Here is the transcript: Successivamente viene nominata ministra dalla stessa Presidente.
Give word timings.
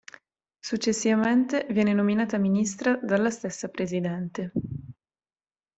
Successivamente 0.57 1.67
viene 1.69 1.93
nominata 1.93 2.39
ministra 2.39 2.95
dalla 3.03 3.29
stessa 3.29 3.67
Presidente. 3.69 4.51